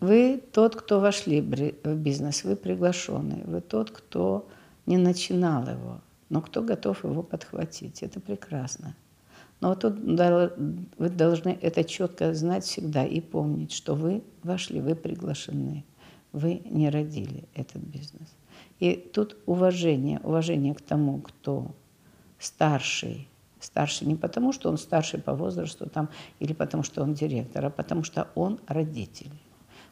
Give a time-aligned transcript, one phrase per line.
[0.00, 4.48] Вы тот, кто вошли в бизнес, вы приглашенный, вы тот, кто
[4.86, 6.00] не начинал его,
[6.30, 8.02] но кто готов его подхватить.
[8.02, 8.96] Это прекрасно.
[9.60, 14.94] Но вот тут вы должны это четко знать всегда и помнить, что вы вошли, вы
[14.94, 15.84] приглашены,
[16.32, 18.34] вы не родили этот бизнес.
[18.78, 21.74] И тут уважение, уважение к тому, кто
[22.38, 23.28] старший,
[23.60, 27.70] старший не потому, что он старший по возрасту там, или потому, что он директор, а
[27.70, 29.32] потому что он родитель.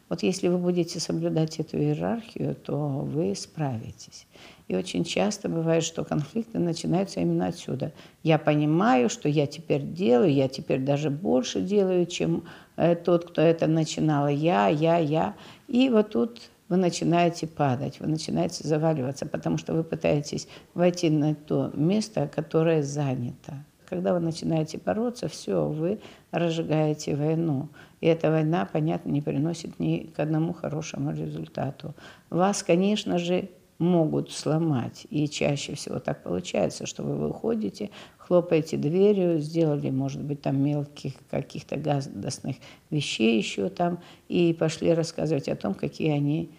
[0.09, 4.25] Вот если вы будете соблюдать эту иерархию, то вы справитесь.
[4.67, 7.93] И очень часто бывает, что конфликты начинаются именно отсюда.
[8.23, 12.43] Я понимаю, что я теперь делаю, я теперь даже больше делаю, чем
[12.75, 14.27] э, тот, кто это начинал.
[14.27, 15.35] Я, я, я.
[15.67, 21.35] И вот тут вы начинаете падать, вы начинаете заваливаться, потому что вы пытаетесь войти на
[21.35, 23.65] то место, которое занято.
[23.89, 25.99] Когда вы начинаете бороться, все, вы
[26.31, 27.69] разжигаете войну.
[28.01, 31.95] И эта война, понятно, не приносит ни к одному хорошему результату.
[32.29, 35.07] Вас, конечно же, могут сломать.
[35.09, 41.13] И чаще всего так получается, что вы выходите, хлопаете дверью, сделали, может быть, там мелких
[41.31, 42.57] каких-то гадостных
[42.91, 46.51] вещей еще там, и пошли рассказывать о том, какие они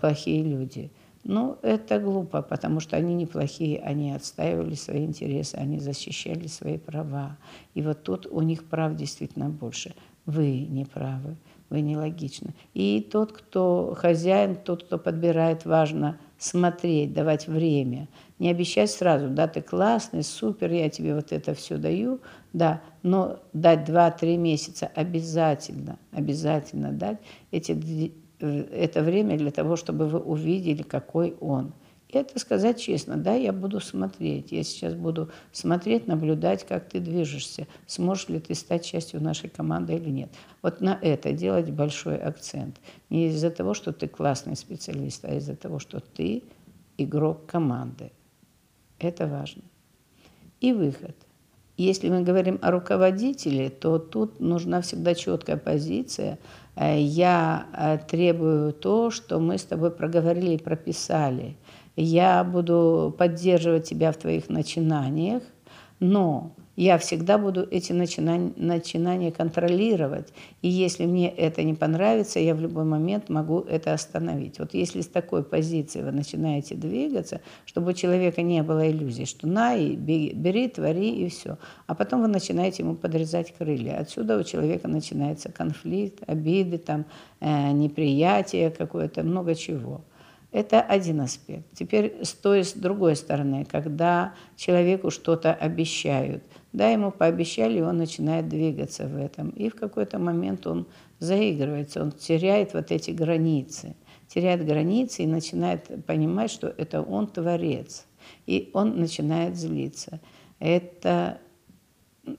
[0.00, 0.90] плохие люди.
[1.24, 7.36] Ну, это глупо, потому что они неплохие, они отстаивали свои интересы, они защищали свои права.
[7.74, 9.94] И вот тут у них прав действительно больше.
[10.24, 11.36] Вы не правы,
[11.68, 12.54] вы нелогичны.
[12.72, 18.08] И тот, кто хозяин, тот, кто подбирает, важно смотреть, давать время.
[18.38, 22.20] Не обещать сразу, да, ты классный, супер, я тебе вот это все даю,
[22.54, 27.18] да, но дать 2-3 месяца обязательно, обязательно дать
[27.50, 27.72] эти
[28.46, 31.72] это время для того, чтобы вы увидели, какой он.
[32.08, 34.50] И это сказать честно, да, я буду смотреть.
[34.50, 37.68] Я сейчас буду смотреть, наблюдать, как ты движешься.
[37.86, 40.30] Сможешь ли ты стать частью нашей команды или нет.
[40.60, 42.80] Вот на это делать большой акцент.
[43.10, 46.42] Не из-за того, что ты классный специалист, а из-за того, что ты
[46.98, 48.10] игрок команды.
[48.98, 49.62] Это важно.
[50.60, 51.16] И выход.
[51.82, 56.38] Если мы говорим о руководителе, то тут нужна всегда четкая позиция–
[56.80, 61.56] Э, я э, требую то, что мы с тобой проговорили и прописали.
[61.96, 65.42] Я буду поддерживать тебя в твоих начинаниях,
[65.98, 66.52] но
[66.82, 70.32] я всегда буду эти начинания, начинания контролировать.
[70.62, 74.58] И если мне это не понравится, я в любой момент могу это остановить.
[74.58, 79.46] Вот если с такой позиции вы начинаете двигаться, чтобы у человека не было иллюзий, что
[79.46, 81.58] на и бери, твори и все.
[81.86, 83.98] А потом вы начинаете ему подрезать крылья.
[83.98, 87.04] Отсюда у человека начинается конфликт, обиды, там,
[87.40, 90.00] э, неприятие какое-то, много чего.
[90.52, 91.64] Это один аспект.
[91.74, 97.98] Теперь с той, с другой стороны, когда человеку что-то обещают, да, ему пообещали, и он
[97.98, 99.50] начинает двигаться в этом.
[99.50, 100.86] И в какой-то момент он
[101.20, 103.94] заигрывается, он теряет вот эти границы,
[104.26, 108.06] теряет границы и начинает понимать, что это он творец.
[108.46, 110.20] И он начинает злиться.
[110.58, 111.38] Это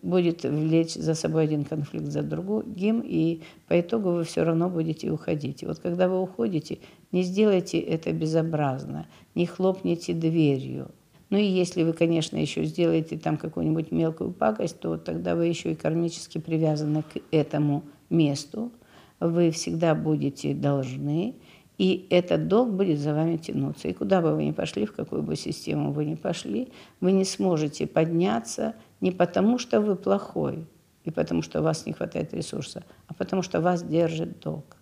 [0.01, 5.09] будет влечь за собой один конфликт за другим, и по итогу вы все равно будете
[5.11, 5.63] уходить.
[5.63, 6.79] И вот когда вы уходите,
[7.11, 10.91] не сделайте это безобразно, не хлопните дверью.
[11.29, 15.71] Ну и если вы, конечно, еще сделаете там какую-нибудь мелкую пакость, то тогда вы еще
[15.71, 18.71] и кармически привязаны к этому месту.
[19.19, 21.35] Вы всегда будете должны,
[21.77, 23.87] и этот долг будет за вами тянуться.
[23.87, 26.67] И куда бы вы ни пошли, в какую бы систему вы ни пошли,
[26.99, 30.65] вы не сможете подняться не потому, что вы плохой,
[31.05, 34.77] и потому, что у вас не хватает ресурса, а потому, что вас держит долг.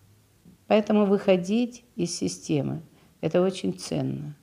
[0.70, 2.84] Поэтому выходить из системы–
[3.22, 4.36] это очень ценно.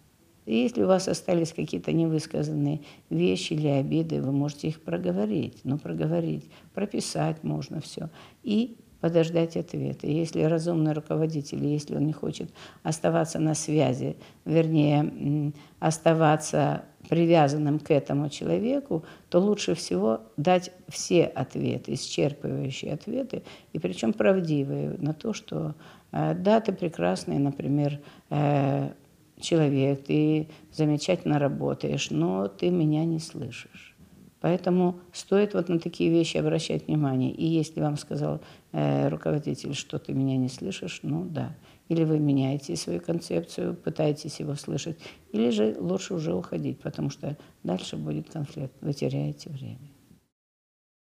[0.45, 5.61] И если у вас остались какие-то невысказанные вещи или обиды, вы можете их проговорить.
[5.63, 8.11] Ну, проговорить, прописать можно все.
[8.43, 10.09] И подождать ответа.
[10.09, 12.51] Если разумный руководитель, если он не хочет
[12.83, 21.93] оставаться на связи, вернее, оставаться привязанным к этому человеку, то лучше всего дать все ответы,
[21.93, 25.77] исчерпывающие ответы, и причем правдивые на то, что
[26.11, 28.01] э, да, ты прекрасный, например,
[28.31, 28.91] э,
[29.39, 33.96] человек, ты замечательно работаешь, но ты меня не слышишь.
[34.47, 37.33] Поэтому стоит вот на такие вещи обращать внимание.
[37.33, 38.41] И если вам сказал
[38.71, 41.57] э, руководитель, что ты меня не слышишь, ну да.
[41.89, 45.01] Или вы меняете свою концепцию, пытаетесь его слышать,
[45.33, 49.96] или же лучше уже уходить, потому что дальше будет конфликт, вы теряете время.